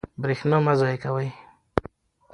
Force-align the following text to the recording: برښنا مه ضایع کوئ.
برښنا 0.21 0.57
مه 0.65 0.73
ضایع 0.79 0.97
کوئ. 1.03 1.29